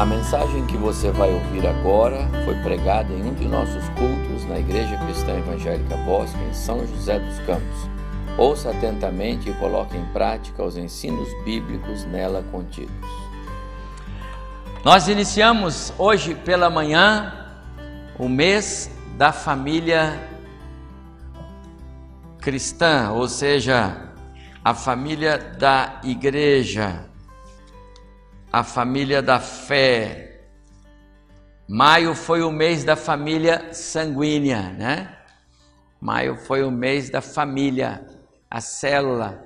[0.00, 4.58] A mensagem que você vai ouvir agora foi pregada em um de nossos cultos na
[4.58, 7.86] Igreja Cristã Evangélica Bosque, em São José dos Campos.
[8.38, 12.94] Ouça atentamente e coloque em prática os ensinos bíblicos nela contidos.
[14.82, 17.34] Nós iniciamos hoje pela manhã
[18.18, 20.18] o mês da família
[22.38, 23.98] cristã, ou seja,
[24.64, 27.09] a família da igreja
[28.52, 30.48] a família da fé.
[31.68, 35.16] Maio foi o mês da família sanguínea, né?
[36.00, 38.04] Maio foi o mês da família,
[38.50, 39.40] a célula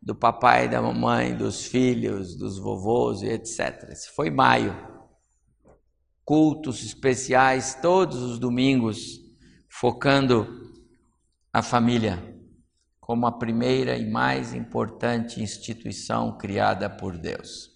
[0.00, 3.88] do papai, da mamãe, dos filhos, dos vovôs e etc.
[3.90, 4.76] Esse foi maio.
[6.24, 9.20] Cultos especiais todos os domingos,
[9.68, 10.46] focando
[11.52, 12.22] a família
[13.00, 17.73] como a primeira e mais importante instituição criada por Deus.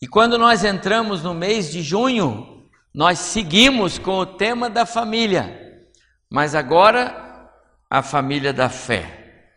[0.00, 5.88] E quando nós entramos no mês de junho, nós seguimos com o tema da família,
[6.30, 7.50] mas agora
[7.90, 9.52] a família da fé.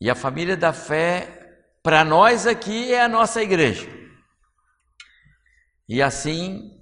[0.00, 3.88] E a família da fé, para nós aqui, é a nossa igreja.
[5.88, 6.76] E assim,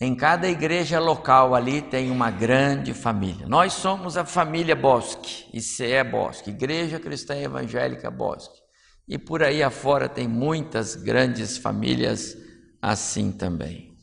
[0.00, 3.46] em cada igreja local ali tem uma grande família.
[3.46, 8.61] Nós somos a família Bosque, ICE Bosque, Igreja Cristã Evangélica Bosque.
[9.08, 12.36] E por aí afora tem muitas grandes famílias
[12.80, 13.96] assim também.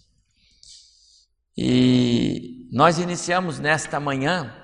[1.58, 4.56] E nós iniciamos nesta manhã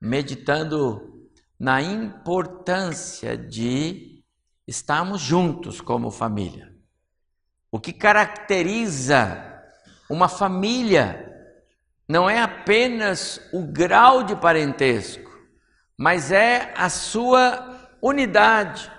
[0.00, 4.24] meditando na importância de
[4.66, 6.72] estarmos juntos como família.
[7.70, 9.46] O que caracteriza
[10.08, 11.26] uma família
[12.08, 15.30] não é apenas o grau de parentesco,
[15.96, 18.90] mas é a sua unidade,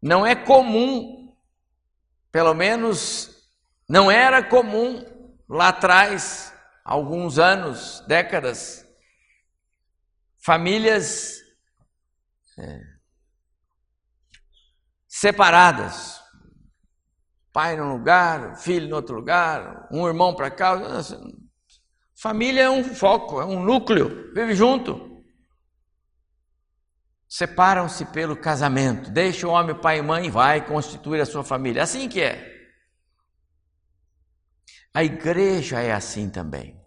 [0.00, 1.34] não é comum,
[2.30, 3.50] pelo menos
[3.88, 5.04] não era comum
[5.48, 6.54] lá atrás,
[6.84, 8.86] alguns anos, décadas,
[10.38, 11.38] famílias
[12.58, 12.80] é,
[15.06, 16.18] separadas.
[17.52, 20.78] Pai num lugar, filho no outro lugar, um irmão para cá.
[22.14, 25.07] Família é um foco, é um núcleo, vive junto
[27.28, 31.82] separam-se pelo casamento, deixa o homem pai e mãe e vai constituir a sua família.
[31.82, 32.56] Assim que é.
[34.94, 36.80] A igreja é assim também.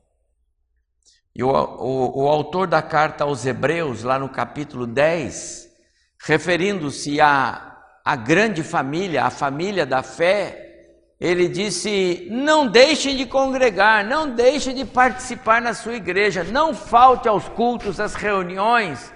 [1.36, 5.70] E o, o, o autor da carta aos Hebreus, lá no capítulo 10,
[6.20, 14.04] referindo-se à, à grande família, a família da fé, ele disse: não deixem de congregar,
[14.04, 19.14] não deixem de participar na sua igreja, não falte aos cultos, às reuniões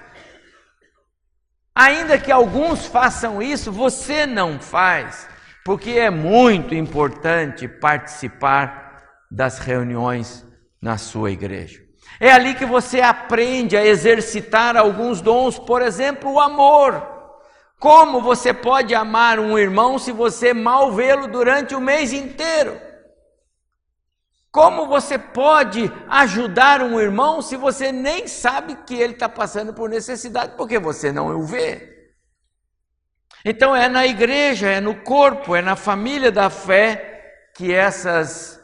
[1.75, 5.27] Ainda que alguns façam isso, você não faz,
[5.65, 10.45] porque é muito importante participar das reuniões
[10.81, 11.81] na sua igreja.
[12.17, 17.05] É ali que você aprende a exercitar alguns dons, por exemplo, o amor.
[17.77, 22.79] Como você pode amar um irmão se você mal vê-lo durante o mês inteiro?
[24.55, 29.89] Como você pode ajudar um irmão se você nem sabe que ele está passando por
[29.89, 32.13] necessidade, porque você não o vê?
[33.43, 38.57] Então é na igreja, é no corpo, é na família da fé que essas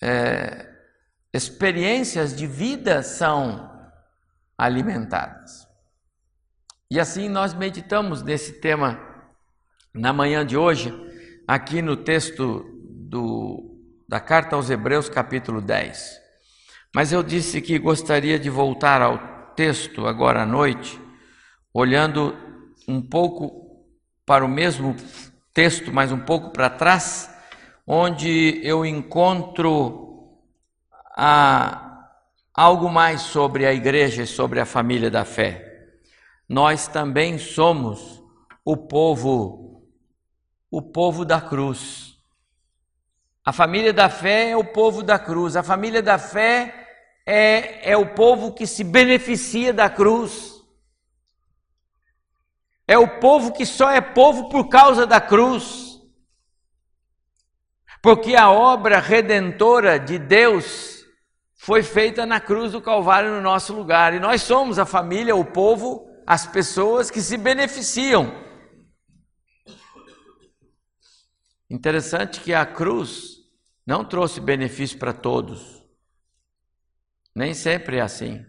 [0.00, 0.66] é,
[1.34, 3.70] experiências de vida são
[4.56, 5.68] alimentadas.
[6.90, 8.98] E assim nós meditamos nesse tema
[9.92, 10.90] na manhã de hoje,
[11.46, 12.64] aqui no texto
[13.06, 13.69] do
[14.10, 16.20] da carta aos Hebreus, capítulo 10.
[16.92, 19.16] Mas eu disse que gostaria de voltar ao
[19.54, 21.00] texto agora à noite,
[21.72, 22.36] olhando
[22.88, 23.86] um pouco
[24.26, 24.96] para o mesmo
[25.54, 27.32] texto, mas um pouco para trás,
[27.86, 30.40] onde eu encontro
[31.16, 32.08] a,
[32.52, 35.92] algo mais sobre a igreja e sobre a família da fé.
[36.48, 38.20] Nós também somos
[38.64, 39.86] o povo,
[40.68, 42.09] o povo da cruz.
[43.44, 45.56] A família da fé é o povo da cruz.
[45.56, 46.86] A família da fé
[47.26, 50.60] é, é o povo que se beneficia da cruz.
[52.86, 56.00] É o povo que só é povo por causa da cruz.
[58.02, 61.04] Porque a obra redentora de Deus
[61.54, 64.14] foi feita na cruz do Calvário no nosso lugar.
[64.14, 68.49] E nós somos a família, o povo, as pessoas que se beneficiam.
[71.70, 73.38] Interessante que a cruz
[73.86, 75.86] não trouxe benefício para todos.
[77.32, 78.44] Nem sempre é assim.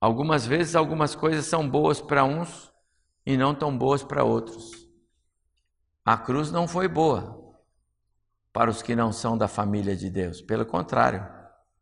[0.00, 2.72] Algumas vezes, algumas coisas são boas para uns
[3.26, 4.70] e não tão boas para outros.
[6.04, 7.58] A cruz não foi boa
[8.52, 10.40] para os que não são da família de Deus.
[10.40, 11.28] Pelo contrário,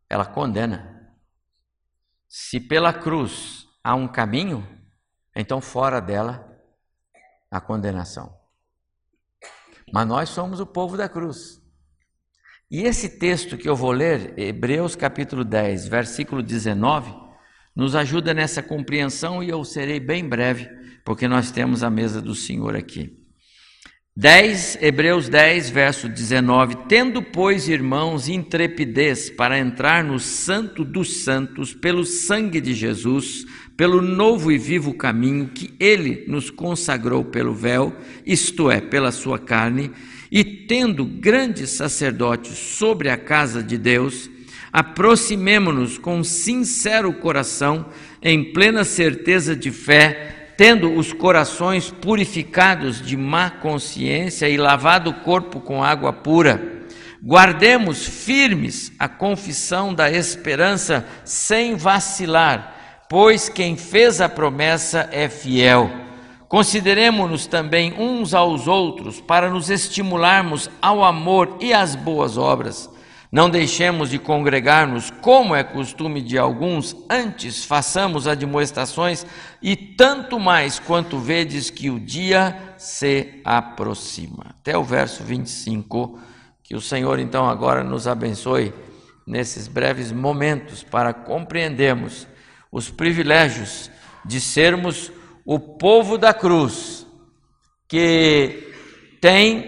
[0.08, 1.14] ela condena.
[2.26, 4.66] Se pela cruz há um caminho,
[5.36, 6.46] então fora dela
[7.50, 8.37] a condenação.
[9.92, 11.60] Mas nós somos o povo da cruz.
[12.70, 17.14] E esse texto que eu vou ler, Hebreus capítulo 10, versículo 19,
[17.74, 20.68] nos ajuda nessa compreensão e eu serei bem breve,
[21.04, 23.16] porque nós temos a mesa do Senhor aqui.
[24.20, 31.72] 10, Hebreus 10, verso 19: Tendo, pois, irmãos, intrepidez para entrar no Santo dos Santos
[31.72, 37.96] pelo sangue de Jesus, pelo novo e vivo caminho que ele nos consagrou pelo véu,
[38.26, 39.92] isto é, pela sua carne,
[40.32, 44.28] e tendo grandes sacerdotes sobre a casa de Deus,
[44.72, 47.86] aproximemo-nos com sincero coração,
[48.20, 55.14] em plena certeza de fé, tendo os corações purificados de má consciência e lavado o
[55.14, 56.82] corpo com água pura,
[57.22, 65.92] guardemos firmes a confissão da esperança sem vacilar, pois quem fez a promessa é fiel.
[66.48, 72.90] Consideremos-nos também uns aos outros para nos estimularmos ao amor e às boas obras
[73.30, 79.26] não deixemos de congregar-nos, como é costume de alguns, antes façamos admoestações,
[79.62, 84.54] e tanto mais quanto vedes que o dia se aproxima.
[84.60, 86.18] Até o verso 25,
[86.62, 88.72] que o Senhor então agora nos abençoe
[89.26, 92.26] nesses breves momentos para compreendermos
[92.72, 93.90] os privilégios
[94.24, 95.12] de sermos
[95.44, 97.06] o povo da cruz,
[97.86, 98.72] que
[99.20, 99.64] tem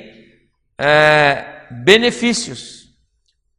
[0.78, 2.79] é, benefícios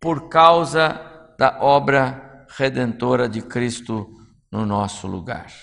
[0.01, 0.99] por causa
[1.37, 4.09] da obra redentora de Cristo
[4.51, 5.53] no nosso lugar.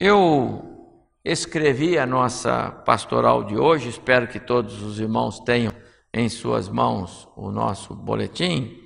[0.00, 5.72] Eu escrevi a nossa pastoral de hoje, espero que todos os irmãos tenham
[6.12, 8.80] em suas mãos o nosso boletim,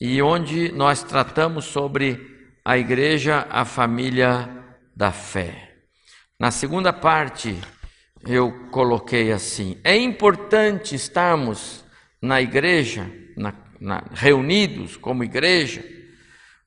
[0.00, 2.18] e onde nós tratamos sobre
[2.64, 4.48] a igreja, a família
[4.94, 5.74] da fé.
[6.38, 7.58] Na segunda parte,
[8.24, 11.84] eu coloquei assim: é importante estarmos
[12.22, 13.10] na igreja
[13.80, 15.84] na, reunidos como igreja,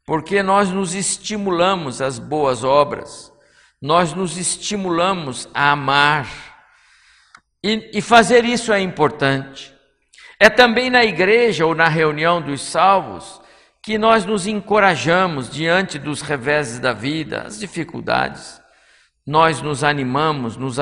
[0.06, 3.32] porque nós nos estimulamos às boas obras,
[3.82, 6.28] nós nos estimulamos a amar,
[7.64, 9.74] e, e fazer isso é importante.
[10.40, 13.40] É também na igreja ou na reunião dos salvos
[13.84, 18.60] que nós nos encorajamos diante dos reveses da vida, as dificuldades.
[19.26, 20.78] Nós nos animamos, nos,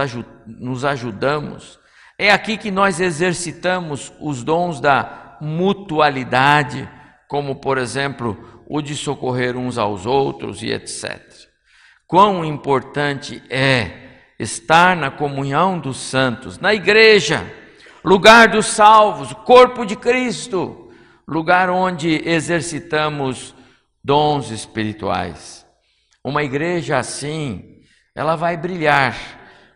[0.47, 1.79] nos ajudamos.
[2.17, 6.89] É aqui que nós exercitamos os dons da mutualidade,
[7.27, 11.19] como por exemplo o de socorrer uns aos outros e etc.
[12.07, 14.09] Quão importante é
[14.39, 17.45] estar na comunhão dos santos, na igreja,
[18.03, 20.91] lugar dos salvos, corpo de Cristo,
[21.27, 23.53] lugar onde exercitamos
[24.03, 25.65] dons espirituais.
[26.23, 27.81] Uma igreja assim,
[28.15, 29.15] ela vai brilhar,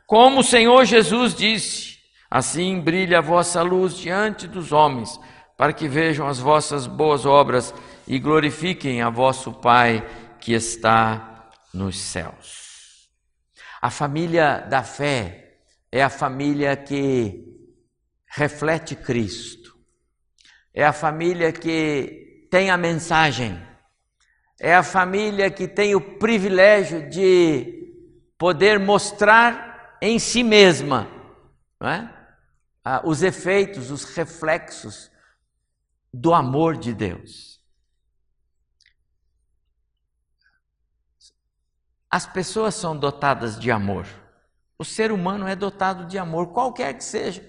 [0.07, 1.97] como o Senhor Jesus disse:
[2.29, 5.19] assim brilha a vossa luz diante dos homens
[5.57, 7.73] para que vejam as vossas boas obras
[8.07, 10.05] e glorifiquem a vosso Pai
[10.39, 13.09] que está nos céus.
[13.81, 15.57] A família da fé
[15.91, 17.45] é a família que
[18.27, 19.77] reflete Cristo,
[20.73, 23.61] é a família que tem a mensagem,
[24.59, 27.91] é a família que tem o privilégio de
[28.37, 31.07] poder mostrar em si mesma
[31.81, 32.07] é?
[32.83, 35.11] ah, os efeitos, os reflexos
[36.13, 37.59] do amor de Deus.
[42.09, 44.05] As pessoas são dotadas de amor.
[44.77, 47.43] O ser humano é dotado de amor, qualquer que seja,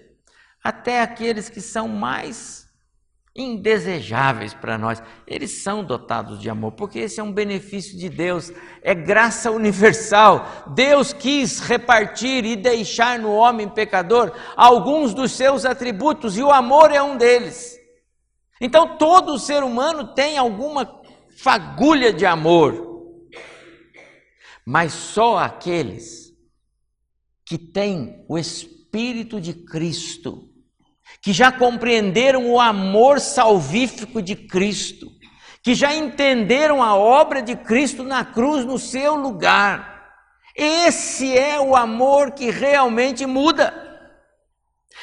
[0.62, 2.64] até aqueles que são mais
[3.36, 8.52] indesejáveis para nós, eles são dotados de amor, porque esse é um benefício de Deus,
[8.80, 10.64] é graça universal.
[10.68, 16.90] Deus quis repartir e deixar no homem pecador alguns dos seus atributos, e o amor
[16.90, 17.83] é um deles.
[18.60, 21.02] Então todo ser humano tem alguma
[21.36, 23.10] fagulha de amor,
[24.64, 26.32] mas só aqueles
[27.44, 30.48] que têm o Espírito de Cristo,
[31.20, 35.10] que já compreenderam o amor salvífico de Cristo,
[35.62, 39.94] que já entenderam a obra de Cristo na cruz no seu lugar.
[40.54, 43.93] Esse é o amor que realmente muda.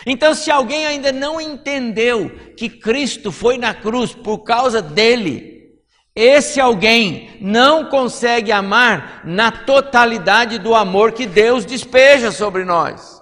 [0.06, 5.52] Então, se alguém ainda não entendeu que Cristo foi na cruz por causa dele,
[6.16, 13.22] esse alguém não consegue amar na totalidade do amor que Deus despeja sobre nós.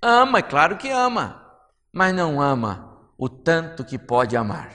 [0.00, 1.42] Ama, é claro que ama,
[1.92, 4.72] mas não ama o tanto que pode amar.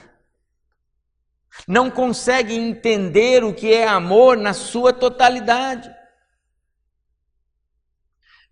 [1.67, 5.89] Não consegue entender o que é amor na sua totalidade.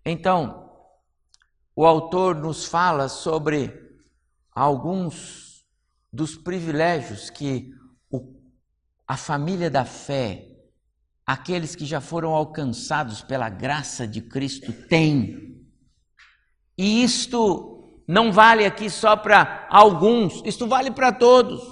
[0.04, 0.67] Então,
[1.78, 3.72] o autor nos fala sobre
[4.52, 5.64] alguns
[6.12, 7.70] dos privilégios que
[8.10, 8.34] o,
[9.06, 10.44] a família da fé,
[11.24, 15.64] aqueles que já foram alcançados pela graça de Cristo, tem.
[16.76, 21.62] E isto não vale aqui só para alguns, isto vale para todos.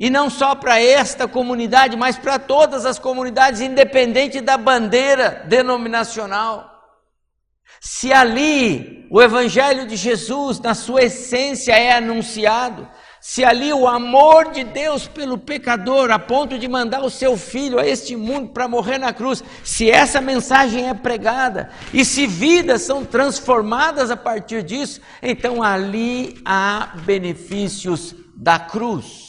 [0.00, 6.77] E não só para esta comunidade, mas para todas as comunidades, independente da bandeira denominacional.
[7.80, 12.88] Se ali o Evangelho de Jesus, na sua essência, é anunciado,
[13.20, 17.78] se ali o amor de Deus pelo pecador, a ponto de mandar o seu filho
[17.78, 22.82] a este mundo para morrer na cruz, se essa mensagem é pregada e se vidas
[22.82, 29.28] são transformadas a partir disso, então ali há benefícios da cruz.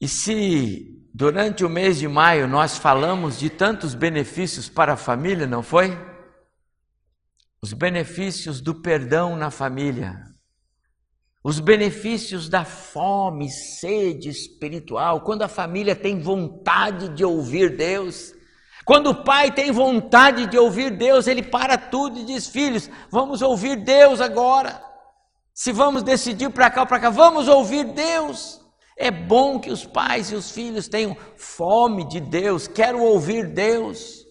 [0.00, 5.46] E se durante o mês de maio nós falamos de tantos benefícios para a família,
[5.46, 5.96] não foi?
[7.66, 10.22] os benefícios do perdão na família,
[11.42, 18.34] os benefícios da fome, sede espiritual, quando a família tem vontade de ouvir Deus.
[18.84, 23.42] Quando o pai tem vontade de ouvir Deus, ele para tudo e diz: Filhos, vamos
[23.42, 24.80] ouvir Deus agora.
[25.52, 28.60] Se vamos decidir para cá ou para cá, vamos ouvir Deus.
[28.96, 34.26] É bom que os pais e os filhos tenham fome de Deus, quero ouvir Deus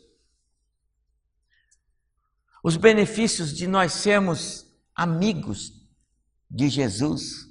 [2.66, 5.72] os benefícios de nós sermos amigos
[6.50, 7.46] de Jesus.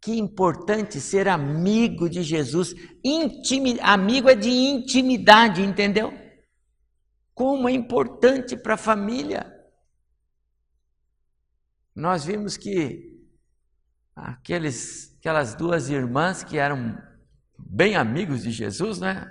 [0.00, 2.74] Que importante ser amigo de Jesus.
[3.04, 3.78] Intimi...
[3.80, 6.12] Amigo é de intimidade, entendeu?
[7.32, 9.48] Como é importante para a família.
[11.94, 13.13] Nós vimos que
[14.14, 16.96] aqueles, aquelas duas irmãs que eram
[17.58, 19.30] bem amigos de Jesus, né?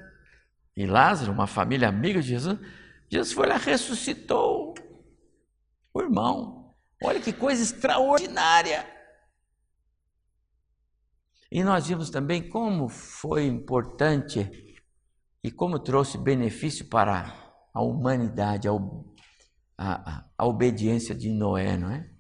[0.75, 2.59] E Lázaro, uma família amiga de Jesus,
[3.09, 4.73] Jesus foi lá, ressuscitou
[5.93, 6.75] o irmão.
[7.03, 8.91] Olha que coisa extraordinária.
[11.51, 14.49] E nós vimos também como foi importante
[15.43, 18.73] e como trouxe benefício para a humanidade, a,
[19.77, 22.12] a, a obediência de Noé, não é?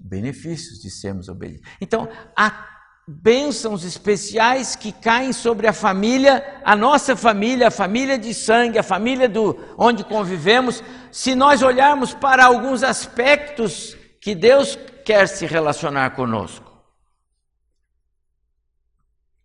[0.00, 1.70] Benefícios de sermos obedientes.
[1.80, 2.66] Então, a
[3.06, 8.82] bênçãos especiais que caem sobre a família, a nossa família, a família de sangue, a
[8.82, 16.10] família do onde convivemos, se nós olharmos para alguns aspectos que Deus quer se relacionar
[16.14, 16.70] conosco.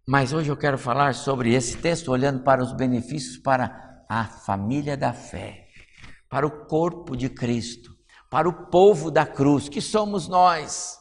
[0.08, 4.96] Mas hoje eu quero falar sobre esse texto olhando para os benefícios para a família
[4.96, 5.68] da fé,
[6.30, 7.95] para o corpo de Cristo,
[8.36, 11.00] para o povo da cruz, que somos nós.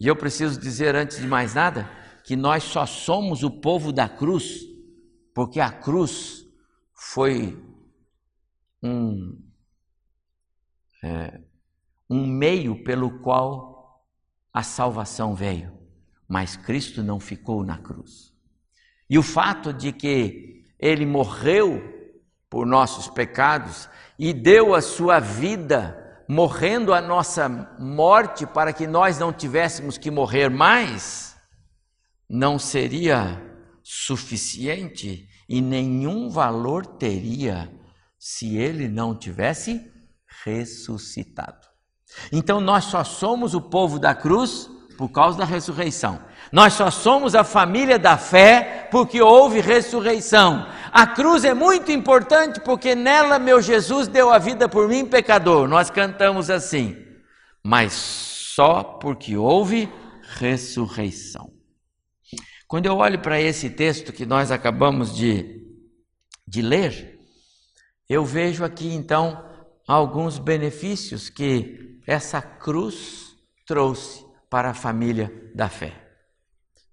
[0.00, 1.86] E eu preciso dizer antes de mais nada
[2.24, 4.62] que nós só somos o povo da cruz
[5.34, 6.46] porque a cruz
[6.94, 7.62] foi
[8.82, 9.38] um,
[11.04, 11.42] é,
[12.08, 14.02] um meio pelo qual
[14.50, 15.78] a salvação veio,
[16.26, 18.32] mas Cristo não ficou na cruz.
[19.10, 22.00] E o fato de que ele morreu
[22.48, 23.90] por nossos pecados
[24.22, 30.12] e deu a sua vida morrendo a nossa morte para que nós não tivéssemos que
[30.12, 31.34] morrer mais,
[32.30, 33.42] não seria
[33.82, 37.68] suficiente e nenhum valor teria
[38.16, 39.90] se ele não tivesse
[40.44, 41.66] ressuscitado.
[42.30, 46.24] Então nós só somos o povo da cruz por causa da ressurreição.
[46.52, 50.66] Nós só somos a família da fé porque houve ressurreição.
[50.92, 55.66] A cruz é muito importante porque nela meu Jesus deu a vida por mim, pecador.
[55.66, 56.94] Nós cantamos assim,
[57.64, 59.88] mas só porque houve
[60.38, 61.50] ressurreição.
[62.68, 65.62] Quando eu olho para esse texto que nós acabamos de,
[66.46, 67.18] de ler,
[68.06, 69.42] eu vejo aqui então
[69.88, 73.34] alguns benefícios que essa cruz
[73.66, 76.01] trouxe para a família da fé.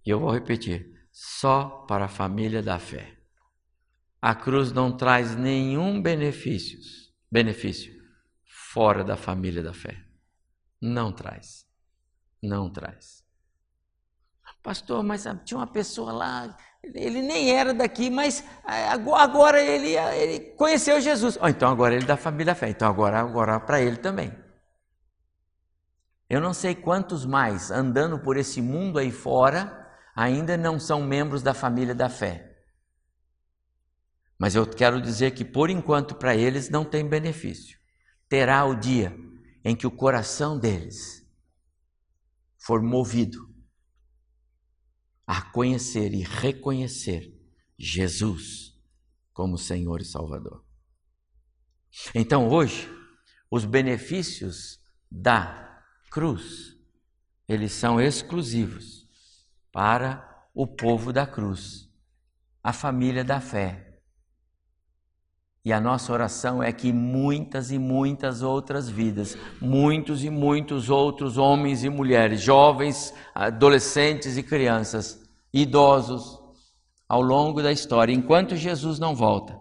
[0.10, 3.16] E eu vou repetir: só para a família da fé.
[4.20, 6.80] A cruz não traz nenhum benefício,
[7.32, 7.94] benefício
[8.44, 10.04] fora da família da fé.
[10.82, 11.64] Não traz.
[12.42, 13.24] Não traz.
[14.64, 20.40] Pastor, mas tinha uma pessoa lá, ele nem era daqui, mas é, agora ele, ele
[20.56, 21.38] conheceu Jesus.
[21.40, 22.70] Oh, então agora ele é da família da fé.
[22.70, 24.36] Então agora, agora para ele também.
[26.28, 29.79] Eu não sei quantos mais andando por esse mundo aí fora
[30.20, 32.62] ainda não são membros da família da fé.
[34.38, 37.80] Mas eu quero dizer que por enquanto para eles não tem benefício.
[38.28, 39.16] Terá o dia
[39.64, 41.26] em que o coração deles
[42.58, 43.48] for movido
[45.26, 47.34] a conhecer e reconhecer
[47.78, 48.78] Jesus
[49.32, 50.66] como Senhor e Salvador.
[52.14, 52.90] Então hoje,
[53.50, 56.76] os benefícios da cruz,
[57.48, 59.09] eles são exclusivos
[59.72, 61.88] para o povo da cruz,
[62.64, 63.86] a família da fé.
[65.64, 71.38] E a nossa oração é que muitas e muitas outras vidas, muitos e muitos outros
[71.38, 75.22] homens e mulheres, jovens, adolescentes e crianças,
[75.54, 76.40] idosos,
[77.08, 79.60] ao longo da história, enquanto Jesus não volta,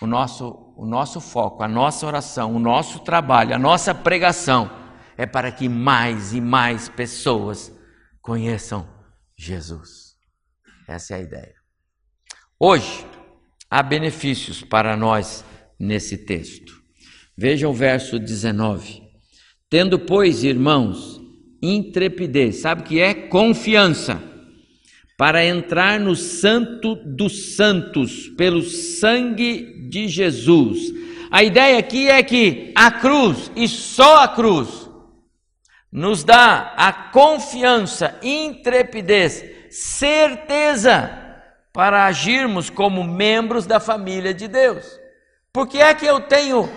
[0.00, 4.70] o nosso, o nosso foco, a nossa oração, o nosso trabalho, a nossa pregação
[5.16, 7.72] é para que mais e mais pessoas
[8.20, 8.91] conheçam
[9.42, 10.14] Jesus.
[10.86, 11.54] Essa é a ideia.
[12.58, 13.04] Hoje,
[13.68, 15.44] há benefícios para nós
[15.78, 16.80] nesse texto.
[17.36, 19.02] Veja o verso 19.
[19.68, 21.20] Tendo, pois, irmãos,
[21.60, 23.14] intrepidez, sabe o que é?
[23.14, 24.22] Confiança
[25.18, 30.92] para entrar no Santo dos Santos pelo sangue de Jesus.
[31.30, 34.81] A ideia aqui é que a cruz e só a cruz
[35.92, 41.18] nos dá a confiança, intrepidez, certeza
[41.70, 44.84] para agirmos como membros da família de Deus.
[45.52, 46.70] Por que é que eu tenho,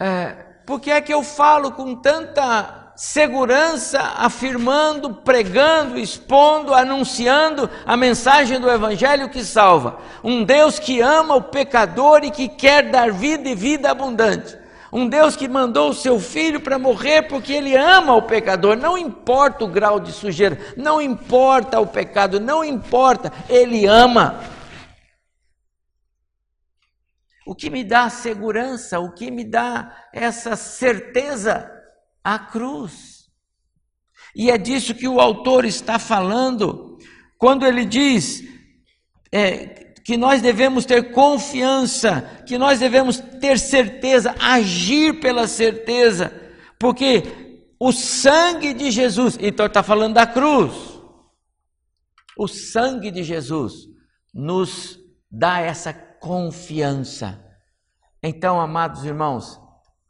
[0.00, 0.28] é,
[0.66, 8.58] por que é que eu falo com tanta segurança, afirmando, pregando, expondo, anunciando a mensagem
[8.58, 10.00] do Evangelho que salva.
[10.24, 14.57] Um Deus que ama o pecador e que quer dar vida e vida abundante.
[14.92, 18.96] Um Deus que mandou o seu filho para morrer porque ele ama o pecador, não
[18.96, 24.40] importa o grau de sujeira, não importa o pecado, não importa, ele ama.
[27.46, 31.70] O que me dá segurança, o que me dá essa certeza
[32.22, 33.28] a cruz.
[34.34, 36.98] E é disso que o autor está falando
[37.38, 38.42] quando ele diz
[39.32, 46.32] é, que nós devemos ter confiança, que nós devemos ter certeza, agir pela certeza,
[46.78, 50.98] porque o sangue de Jesus, então está falando da cruz,
[52.38, 53.86] o sangue de Jesus
[54.32, 54.98] nos
[55.30, 57.44] dá essa confiança.
[58.22, 59.60] Então, amados irmãos,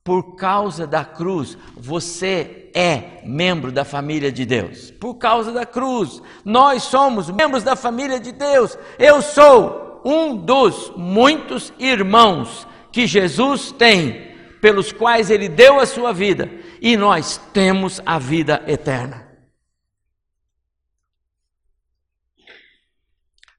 [0.05, 4.93] por causa da cruz, você é membro da família de Deus.
[4.93, 8.79] Por causa da cruz, nós somos membros da família de Deus.
[8.97, 16.13] Eu sou um dos muitos irmãos que Jesus tem, pelos quais ele deu a sua
[16.13, 19.29] vida, e nós temos a vida eterna.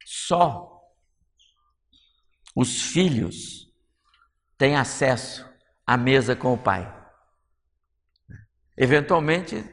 [0.05, 0.69] Só
[2.55, 3.71] os filhos
[4.57, 5.47] têm acesso
[5.87, 6.93] à mesa com o pai.
[8.77, 9.63] Eventualmente,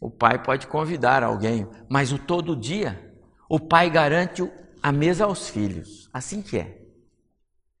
[0.00, 3.14] o pai pode convidar alguém, mas o todo dia,
[3.48, 4.42] o pai garante
[4.82, 6.08] a mesa aos filhos.
[6.12, 6.78] Assim que é.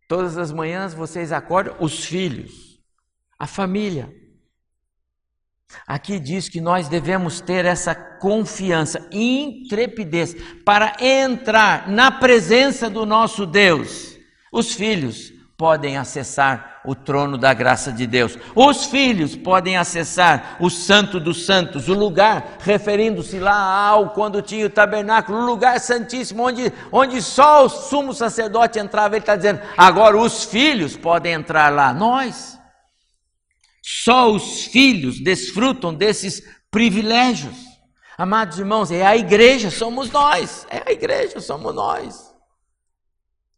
[0.08, 2.80] Todas as manhãs vocês acordam, os filhos,
[3.38, 4.12] a família.
[5.86, 10.34] Aqui diz que nós devemos ter essa confiança, intrepidez,
[10.64, 14.18] para entrar na presença do nosso Deus.
[14.52, 18.38] Os filhos podem acessar o trono da graça de Deus.
[18.56, 24.64] Os filhos podem acessar o Santo dos Santos, o lugar, referindo-se lá ao quando tinha
[24.64, 29.16] o tabernáculo, o lugar santíssimo, onde, onde só o sumo sacerdote entrava.
[29.16, 31.92] Ele está dizendo: agora os filhos podem entrar lá.
[31.92, 32.58] Nós.
[33.82, 37.54] Só os filhos desfrutam desses privilégios.
[38.16, 40.66] Amados irmãos, é a igreja, somos nós.
[40.70, 42.29] É a igreja, somos nós.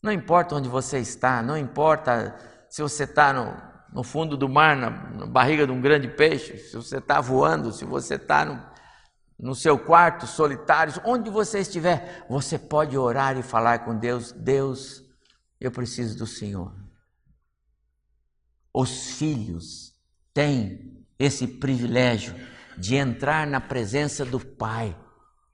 [0.02, 2.36] Não importa onde você está, não importa
[2.68, 3.56] se você está no,
[3.92, 7.70] no, fundo do mar, na, na, barriga de um grande peixe, se você está voando,
[7.70, 8.60] se você está no,
[9.38, 15.04] no seu quarto solitário, onde você estiver, você pode orar e falar com Deus: Deus,
[15.60, 16.74] eu preciso do Senhor.
[18.74, 19.94] Os filhos
[20.34, 22.34] têm esse privilégio
[22.76, 24.96] de entrar na presença do Pai,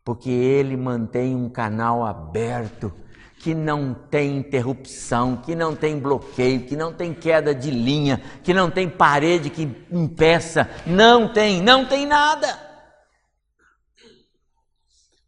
[0.02, 2.90] porque Ele mantém um canal aberto
[3.38, 8.52] que não tem interrupção, que não tem bloqueio, que não tem queda de linha, que
[8.52, 12.66] não tem parede que impeça, não tem, não tem nada.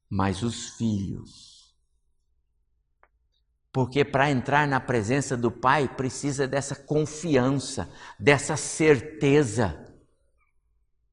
[0.09, 1.73] Mas os filhos,
[3.73, 9.87] porque para entrar na presença do Pai precisa dessa confiança, dessa certeza.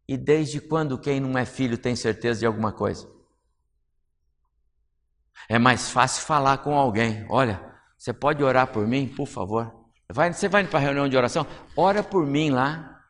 [0.08, 3.17] E desde quando quem não é filho tem certeza de alguma coisa?
[5.50, 7.62] É mais fácil falar com alguém: olha,
[7.98, 9.74] Você pode orar por mim, por favor?
[10.10, 11.46] Vai, você vai para a reunião de oração?
[11.76, 13.02] Ora por mim lá.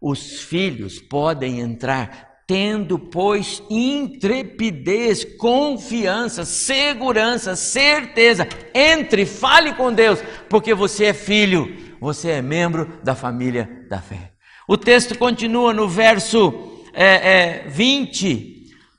[0.00, 8.46] Os filhos podem entrar tendo, pois, intrepidez, confiança, segurança, certeza.
[8.74, 14.32] Entre, fale com Deus, porque você é filho, você é membro da família da fé.
[14.68, 18.51] O texto continua no verso é, é, 20: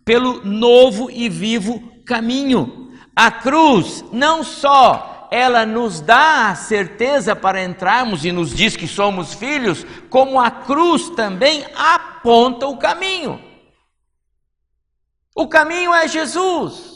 [0.06, 2.92] pelo novo e vivo caminho.
[3.16, 8.88] A cruz não só ela nos dá a certeza para entrarmos e nos diz que
[8.88, 13.42] somos filhos, como a cruz também aponta o caminho.
[15.36, 16.94] O caminho é Jesus.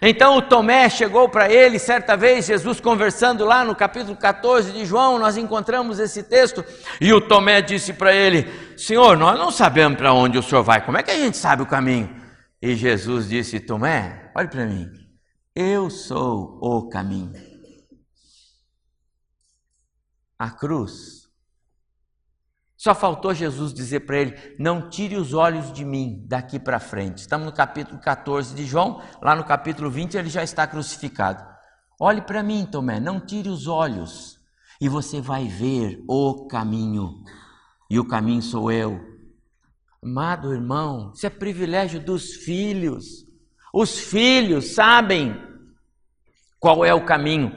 [0.00, 4.86] Então o Tomé chegou para ele, certa vez, Jesus conversando lá no capítulo 14 de
[4.86, 6.64] João, nós encontramos esse texto,
[7.00, 10.80] e o Tomé disse para ele: Senhor, nós não sabemos para onde o senhor vai,
[10.80, 12.19] como é que a gente sabe o caminho?
[12.62, 14.90] E Jesus disse: Tomé, olhe para mim,
[15.54, 17.32] eu sou o caminho.
[20.38, 21.20] A cruz
[22.76, 27.18] só faltou Jesus dizer para ele: Não tire os olhos de mim daqui para frente.
[27.18, 31.42] Estamos no capítulo 14 de João, lá no capítulo 20 ele já está crucificado.
[31.98, 34.38] Olhe para mim, Tomé, não tire os olhos
[34.80, 37.22] e você vai ver o caminho.
[37.90, 39.09] E o caminho sou eu.
[40.02, 43.26] Amado irmão, isso é privilégio dos filhos.
[43.72, 45.34] Os filhos sabem
[46.58, 47.52] qual é o caminho.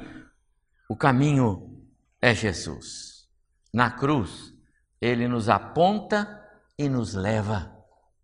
[0.89, 1.83] O caminho
[2.21, 3.27] é Jesus.
[3.73, 4.53] Na cruz,
[5.01, 6.41] ele nos aponta
[6.77, 7.73] e nos leva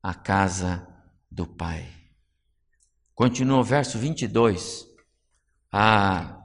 [0.03, 0.87] à casa
[1.31, 1.87] do Pai.
[3.15, 4.85] Continua o verso 22.
[5.71, 6.39] Ah,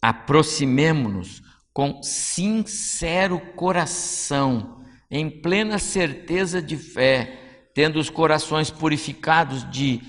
[0.00, 4.77] Aproximemo-nos com sincero coração,
[5.10, 10.02] em plena certeza de fé, tendo os corações purificados de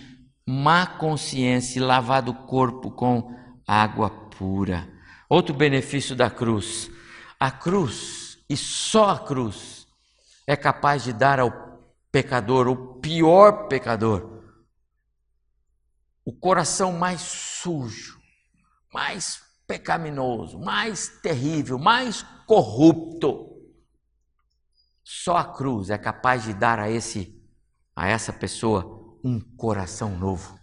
[0.46, 3.34] má consciência e lavado o corpo com
[3.68, 4.90] água pura.
[5.30, 6.90] Outro benefício da cruz.
[7.40, 9.88] A cruz e só a cruz
[10.48, 11.52] é capaz de dar ao
[12.12, 14.42] pecador, o pior pecador,
[16.26, 18.20] o coração mais sujo,
[18.94, 23.49] mais pecaminoso, mais terrível, mais corrupto.
[25.12, 27.36] Só a cruz é capaz de dar a esse
[27.96, 30.60] a essa pessoa um coração novo.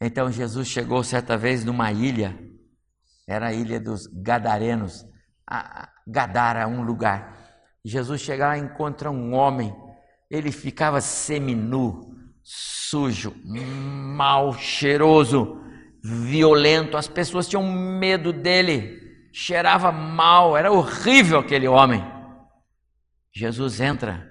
[0.00, 2.34] Então Jesus chegou certa vez numa ilha
[3.28, 5.04] era a ilha dos Gadarenos.
[6.06, 7.36] Gadara, um lugar.
[7.84, 9.76] Jesus chega lá e encontra um homem.
[10.30, 15.60] Ele ficava seminu, sujo, mal cheiroso,
[16.02, 16.96] violento.
[16.96, 19.09] As pessoas tinham medo dele.
[19.32, 22.02] Cheirava mal, era horrível aquele homem.
[23.32, 24.28] Jesus entra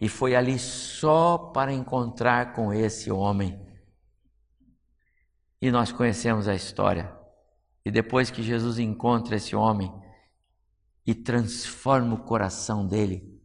[0.00, 3.60] e foi ali só para encontrar com esse homem.
[5.60, 7.14] E nós conhecemos a história.
[7.84, 9.92] E depois que Jesus encontra esse homem
[11.06, 13.40] e transforma o coração dele,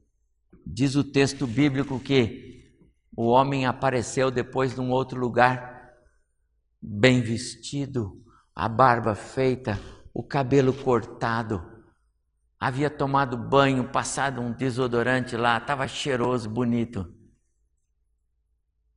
[0.66, 2.52] diz o texto bíblico que
[3.16, 5.92] o homem apareceu depois num outro lugar,
[6.82, 8.24] bem vestido,
[8.56, 9.80] a barba feita,
[10.13, 11.84] o cabelo cortado,
[12.60, 17.13] havia tomado banho, passado um desodorante lá, estava cheiroso, bonito.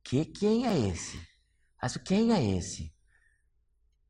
[0.03, 1.19] Que quem é esse?
[1.81, 2.93] Mas quem é esse?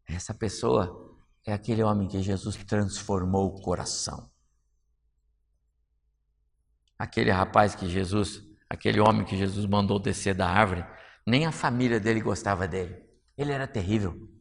[0.07, 4.29] Essa pessoa é aquele homem que Jesus transformou o coração.
[6.97, 10.85] Aquele rapaz que Jesus, aquele homem que Jesus mandou descer da árvore,
[11.25, 13.03] nem a família dele gostava dele.
[13.37, 14.34] Ele era terrível.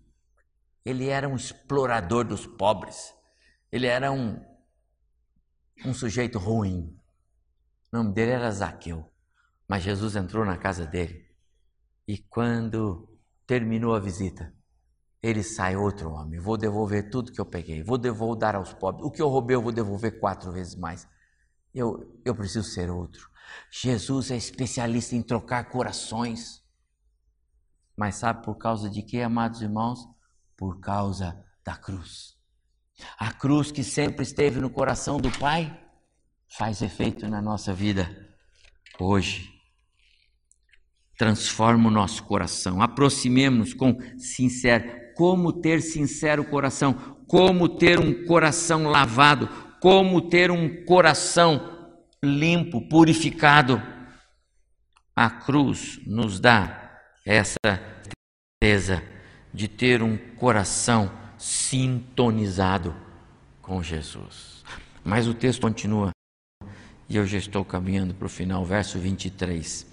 [0.85, 3.15] Ele era um explorador dos pobres.
[3.73, 4.41] Ele era um,
[5.85, 6.99] um sujeito ruim.
[7.93, 9.11] O nome dele era Zaqueu.
[9.67, 11.25] Mas Jesus entrou na casa dele.
[12.07, 13.09] E quando
[13.47, 14.55] terminou a visita,
[15.23, 16.39] ele sai outro homem.
[16.39, 19.07] Vou devolver tudo que eu peguei, vou devolver dar aos pobres.
[19.07, 21.09] O que eu roubei, eu vou devolver quatro vezes mais.
[21.75, 23.31] Eu, eu preciso ser outro.
[23.71, 26.63] Jesus é especialista em trocar corações.
[27.97, 30.14] Mas sabe por causa de quê, amados irmãos?
[30.57, 32.35] Por causa da cruz.
[33.19, 35.81] A cruz que sempre esteve no coração do Pai
[36.49, 38.09] faz efeito na nossa vida
[38.99, 39.53] hoje.
[41.19, 42.83] Transforma o nosso coração.
[42.83, 46.93] Aproximemos com sincero como ter sincero coração,
[47.29, 49.49] como ter um coração lavado,
[49.81, 53.81] como ter um coração limpo, purificado.
[55.15, 57.55] A cruz nos dá essa
[58.61, 59.14] certeza
[59.55, 62.95] de ter um coração sintonizado
[63.63, 64.65] com Jesus.
[65.05, 66.11] Mas o texto continua,
[67.09, 69.87] e eu já estou caminhando para o final, verso 23.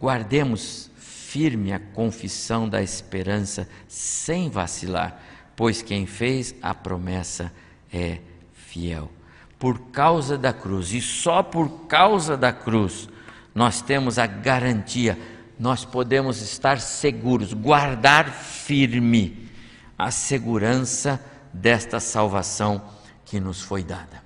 [0.00, 5.20] Guardemos firme a confissão da esperança, sem vacilar,
[5.54, 7.52] pois quem fez a promessa
[7.92, 8.20] é
[8.52, 9.10] fiel.
[9.58, 13.08] Por causa da cruz, e só por causa da cruz,
[13.54, 15.18] nós temos a garantia,
[15.58, 19.48] nós podemos estar seguros, guardar firme
[19.96, 21.20] a segurança
[21.52, 22.82] desta salvação
[23.24, 24.22] que nos foi dada.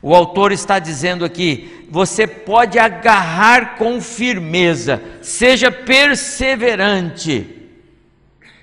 [0.00, 7.60] O autor está dizendo aqui: você pode agarrar com firmeza, seja perseverante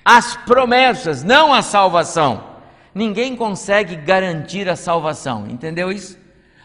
[0.04, 2.50] as promessas, não a salvação.
[2.94, 6.18] Ninguém consegue garantir a salvação, entendeu isso?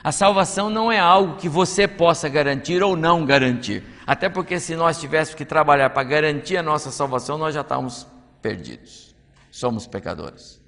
[0.03, 3.83] A salvação não é algo que você possa garantir ou não garantir.
[4.05, 8.05] Até porque se nós tivéssemos que trabalhar para garantir a nossa salvação, nós já estamos
[8.41, 9.15] perdidos.
[9.49, 10.61] Somos pecadores.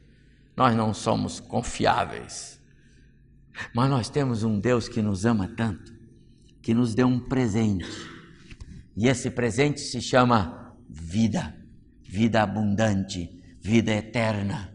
[0.56, 2.60] Nós não somos confiáveis.
[3.73, 5.93] Mas nós temos um Deus que nos ama tanto,
[6.62, 7.88] que nos deu um presente.
[8.95, 11.56] E esse presente se chama vida,
[12.02, 14.73] vida abundante, vida eterna.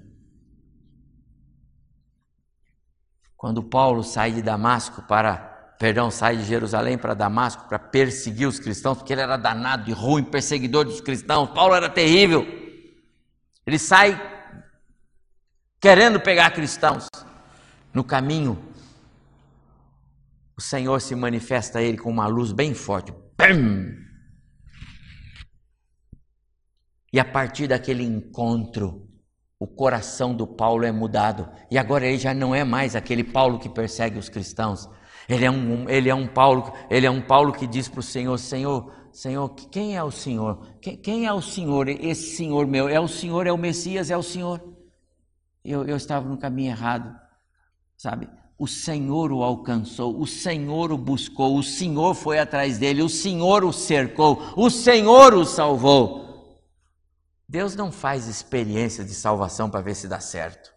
[3.37, 8.59] Quando Paulo sai de Damasco para, perdão, sai de Jerusalém para Damasco para perseguir os
[8.59, 11.51] cristãos, porque ele era danado e ruim, perseguidor dos cristãos.
[11.51, 12.47] Paulo era terrível.
[13.67, 14.21] Ele sai
[15.81, 17.09] querendo pegar cristãos.
[17.93, 18.73] No caminho,
[20.57, 23.13] o Senhor se manifesta a ele com uma luz bem forte.
[27.13, 29.09] E a partir daquele encontro,
[29.59, 31.49] o coração do Paulo é mudado.
[31.71, 34.89] E agora ele já não é mais aquele Paulo que persegue os cristãos.
[35.33, 38.03] Ele é um, ele é um Paulo, ele é um Paulo que diz para o
[38.03, 40.77] Senhor, Senhor, Senhor, quem é o Senhor?
[40.81, 41.89] Quem, quem, é o Senhor?
[41.89, 44.63] Esse Senhor meu é o Senhor, é o Messias, é o Senhor.
[45.65, 47.19] Eu, eu estava no caminho errado,
[47.97, 48.29] sabe?
[48.59, 53.65] o Senhor o alcançou, o Senhor o buscou, o Senhor foi atrás dele, o Senhor
[53.65, 56.61] o cercou, o Senhor o salvou.
[57.49, 60.73] Deus não faz experiência de salvação para ver se dá certo.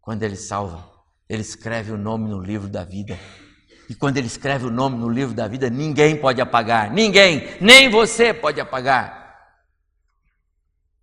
[0.00, 0.91] Quando Ele salva,
[1.28, 3.18] Ele escreve o nome no livro da vida.
[3.88, 7.90] E quando Ele escreve o nome no livro da vida, ninguém pode apagar, ninguém, nem
[7.90, 9.22] você pode apagar.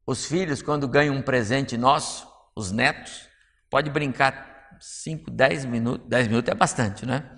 [0.06, 3.28] Os filhos, quando ganham um presente nosso, os netos,
[3.70, 7.30] pode brincar 5, 10 minutos, 10 minutos é bastante, né?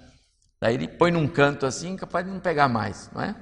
[0.60, 3.36] Daí ele põe num canto assim, capaz de não pegar mais, não é?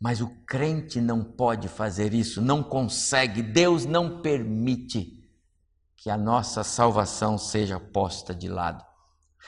[0.00, 5.23] Mas o crente não pode fazer isso, não consegue, Deus não permite
[6.04, 8.84] que a nossa salvação seja posta de lado.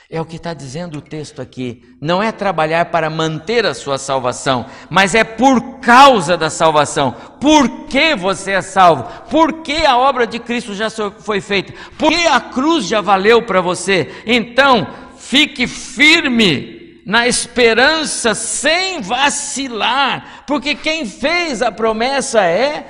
[0.09, 1.83] É o que está dizendo o texto aqui.
[2.01, 7.11] Não é trabalhar para manter a sua salvação, mas é por causa da salvação.
[7.39, 9.03] Por que você é salvo?
[9.29, 11.73] Por que a obra de Cristo já foi feita?
[11.95, 14.23] Por que a cruz já valeu para você?
[14.25, 22.89] Então, fique firme na esperança, sem vacilar, porque quem fez a promessa é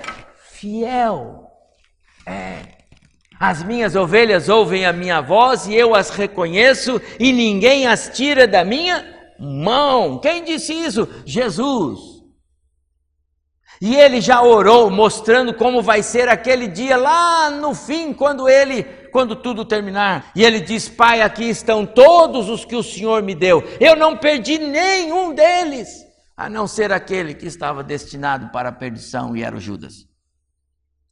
[0.53, 1.51] fiel.
[2.25, 2.76] É
[3.39, 8.47] as minhas ovelhas ouvem a minha voz e eu as reconheço e ninguém as tira
[8.47, 9.05] da minha
[9.39, 10.19] mão.
[10.19, 11.07] Quem disse isso?
[11.25, 12.17] Jesus.
[13.79, 18.83] E ele já orou mostrando como vai ser aquele dia lá no fim, quando ele,
[19.11, 20.31] quando tudo terminar.
[20.35, 23.63] E ele diz: "Pai, aqui estão todos os que o Senhor me deu.
[23.79, 26.03] Eu não perdi nenhum deles,
[26.35, 30.07] a não ser aquele que estava destinado para a perdição e era o Judas."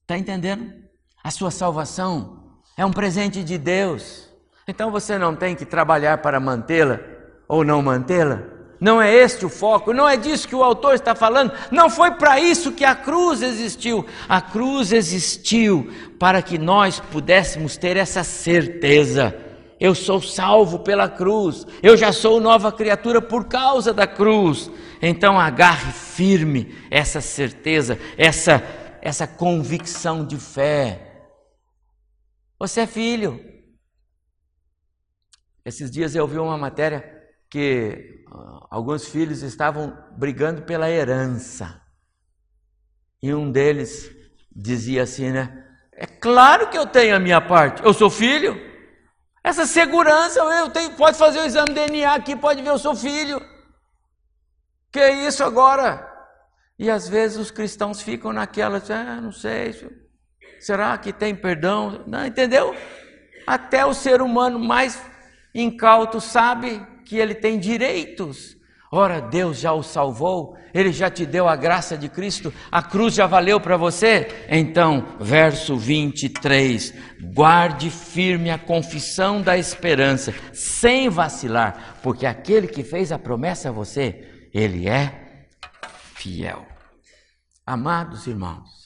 [0.02, 0.85] Está entendendo?
[1.26, 2.38] A sua salvação
[2.78, 4.30] é um presente de Deus.
[4.68, 7.00] Então você não tem que trabalhar para mantê-la
[7.48, 8.44] ou não mantê-la.
[8.80, 11.52] Não é este o foco, não é disso que o autor está falando.
[11.72, 14.06] Não foi para isso que a cruz existiu.
[14.30, 19.36] A cruz existiu para que nós pudéssemos ter essa certeza.
[19.80, 24.70] Eu sou salvo pela cruz, eu já sou nova criatura por causa da cruz.
[25.02, 28.64] Então agarre firme essa certeza, essa,
[29.02, 31.05] essa convicção de fé
[32.60, 33.40] você é filho.
[35.64, 37.04] Esses dias eu vi uma matéria
[37.50, 41.82] que uh, alguns filhos estavam brigando pela herança.
[43.22, 44.12] E um deles
[44.56, 45.66] dizia assim, né?
[45.92, 47.84] É claro que eu tenho a minha parte.
[47.84, 48.56] Eu sou filho.
[49.44, 50.96] Essa segurança eu tenho.
[50.96, 53.40] Pode fazer o exame DNA aqui, pode ver, eu sou filho.
[54.92, 56.12] Que isso agora?
[56.78, 59.74] E às vezes os cristãos ficam naquela, ah, não sei,
[60.60, 62.04] Será que tem perdão?
[62.08, 62.76] Não, entendeu?
[63.46, 65.02] Até o ser humano mais
[65.54, 68.56] incauto sabe que ele tem direitos.
[68.92, 73.14] Ora, Deus já o salvou, ele já te deu a graça de Cristo, a cruz
[73.14, 74.46] já valeu para você.
[74.50, 76.94] Então, verso 23:
[77.34, 83.72] guarde firme a confissão da esperança, sem vacilar, porque aquele que fez a promessa a
[83.72, 85.48] você, ele é
[86.14, 86.66] fiel.
[87.66, 88.85] Amados irmãos,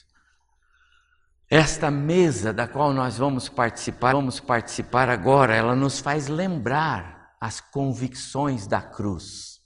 [1.50, 7.60] esta mesa da qual nós vamos participar, vamos participar agora, ela nos faz lembrar as
[7.60, 9.58] convicções da cruz.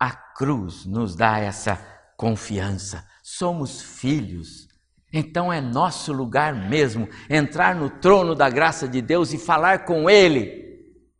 [0.00, 1.76] A cruz nos dá essa
[2.16, 3.06] confiança.
[3.22, 4.68] Somos filhos.
[5.12, 10.08] Então é nosso lugar mesmo entrar no trono da graça de Deus e falar com
[10.08, 10.62] Ele,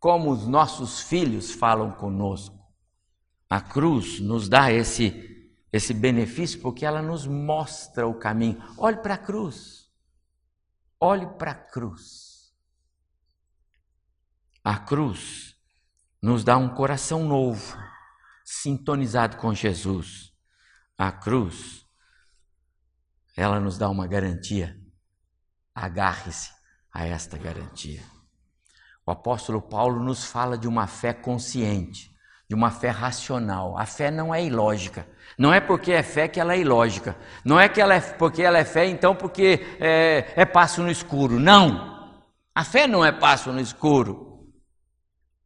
[0.00, 2.58] como os nossos filhos falam conosco.
[3.50, 5.31] A cruz nos dá esse
[5.72, 8.62] esse benefício porque ela nos mostra o caminho.
[8.76, 9.90] Olhe para a cruz.
[11.00, 12.52] Olhe para a cruz.
[14.62, 15.56] A cruz
[16.20, 17.76] nos dá um coração novo,
[18.44, 20.32] sintonizado com Jesus.
[20.96, 21.84] A cruz,
[23.34, 24.78] ela nos dá uma garantia.
[25.74, 26.52] Agarre-se
[26.92, 28.04] a esta garantia.
[29.04, 32.11] O apóstolo Paulo nos fala de uma fé consciente
[32.52, 33.78] de uma fé racional.
[33.78, 35.08] A fé não é ilógica.
[35.38, 37.16] Não é porque é fé que ela é ilógica.
[37.42, 40.90] Não é que ela é porque ela é fé, então porque é, é passo no
[40.90, 41.40] escuro.
[41.40, 42.12] Não.
[42.54, 44.50] A fé não é passo no escuro.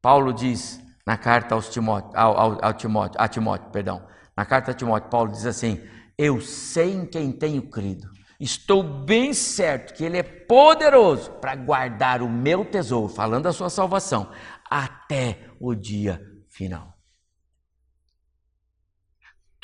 [0.03, 4.05] Paulo diz na carta aos Timóteo, ao, ao, ao Timóteo, a Timóteo, perdão.
[4.37, 5.81] Na carta a Timóteo, Paulo diz assim:
[6.19, 8.09] Eu sei em quem tenho crido.
[8.41, 13.71] Estou bem certo que Ele é poderoso para guardar o meu tesouro, falando da sua
[13.71, 14.29] salvação,
[14.69, 16.96] até o dia final.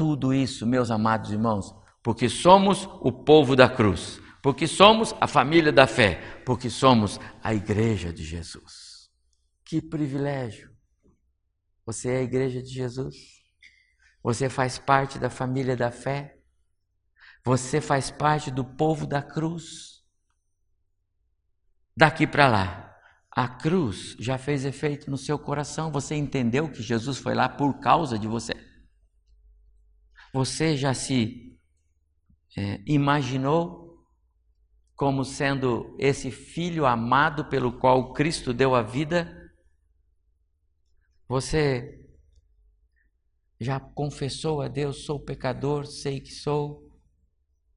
[0.03, 5.71] Tudo isso, meus amados irmãos, porque somos o povo da cruz, porque somos a família
[5.71, 9.09] da fé, porque somos a igreja de Jesus.
[9.65, 10.73] Que privilégio!
[11.87, 13.15] Você é a igreja de Jesus?
[14.25, 16.37] Você faz parte da família da fé?
[17.45, 20.03] Você faz parte do povo da cruz?
[21.97, 22.97] Daqui para lá,
[23.31, 25.93] a cruz já fez efeito no seu coração.
[25.93, 28.72] Você entendeu que Jesus foi lá por causa de você?
[30.33, 31.59] Você já se
[32.57, 33.83] é, imaginou
[34.95, 39.53] como sendo esse filho amado pelo qual Cristo deu a vida?
[41.29, 42.07] Você
[43.61, 46.91] já confessou a Deus: sou pecador, sei que sou,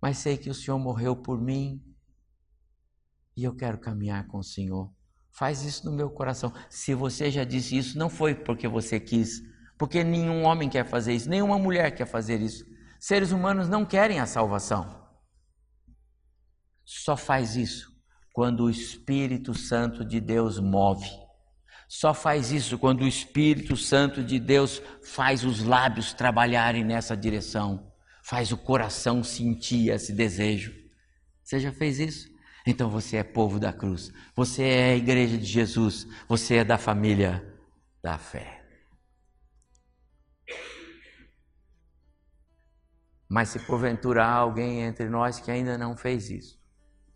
[0.01, 1.83] mas sei que o Senhor morreu por mim
[3.35, 4.93] e eu quero caminhar com o Senhor.
[5.31, 6.53] Faz isso no meu coração.
[6.69, 9.41] Se você já disse isso, não foi porque você quis,
[9.77, 12.65] porque nenhum homem quer fazer isso, nenhuma mulher quer fazer isso.
[12.99, 15.03] Seres humanos não querem a salvação.
[16.83, 17.93] Só faz isso
[18.33, 21.09] quando o Espírito Santo de Deus move.
[21.87, 27.91] Só faz isso quando o Espírito Santo de Deus faz os lábios trabalharem nessa direção,
[28.23, 30.73] faz o coração sentir esse desejo.
[31.43, 32.27] Você já fez isso?
[32.65, 36.79] Então você é povo da cruz, você é a igreja de Jesus, você é da
[36.79, 37.55] família
[38.03, 38.54] da fé.
[43.27, 46.59] Mas se porventura há alguém entre nós que ainda não fez isso,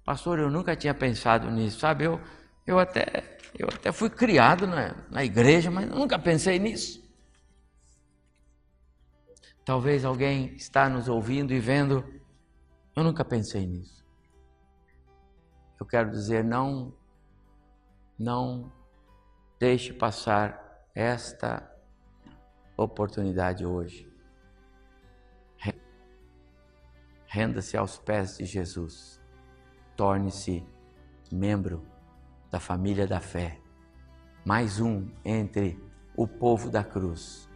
[0.04, 2.06] pastor, eu nunca tinha pensado nisso, sabe?
[2.06, 2.20] Eu,
[2.66, 7.08] eu, até, eu até fui criado na, na igreja, mas nunca pensei nisso.
[9.64, 12.04] Talvez alguém está nos ouvindo e vendo,
[12.96, 14.04] eu nunca pensei nisso.
[15.80, 16.92] Eu quero dizer, não,
[18.18, 18.72] não
[19.60, 20.60] deixe passar
[20.96, 21.72] esta
[22.76, 24.09] oportunidade hoje.
[27.32, 29.22] Renda-se aos pés de Jesus.
[29.96, 30.66] Torne-se
[31.32, 31.86] membro
[32.50, 33.60] da família da fé.
[34.44, 35.80] Mais um entre
[36.18, 37.48] o povo da cruz.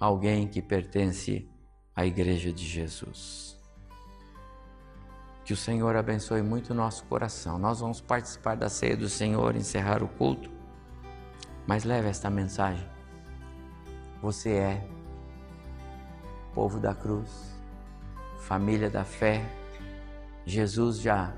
[0.00, 1.46] Alguém que pertence
[1.94, 3.60] à igreja de Jesus.
[5.44, 7.58] Que o Senhor abençoe muito o nosso coração.
[7.58, 10.50] Nós vamos participar da ceia do Senhor, encerrar o culto.
[11.66, 12.88] Mas leve esta mensagem.
[14.22, 14.88] Você é
[16.54, 17.59] povo da cruz
[18.40, 19.44] família da fé,
[20.44, 21.32] Jesus já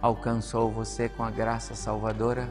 [0.00, 2.48] alcançou você com a graça salvadora?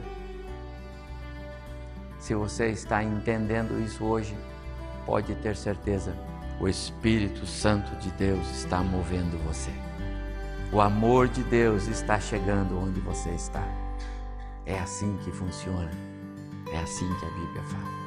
[2.18, 4.36] Se você está entendendo isso hoje,
[5.06, 6.16] pode ter certeza,
[6.60, 9.70] o Espírito Santo de Deus está movendo você.
[10.72, 13.62] O amor de Deus está chegando onde você está.
[14.66, 15.90] É assim que funciona.
[16.72, 18.03] É assim que a Bíblia fala.